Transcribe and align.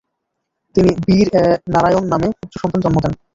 তিনি 0.75 0.91
বীর 1.05 1.27
নারায়ণ 1.73 2.03
নামে 2.11 2.27
পুত্র 2.39 2.55
সন্তান 2.61 2.81
জন্ম 2.83 2.97
দেন। 3.03 3.13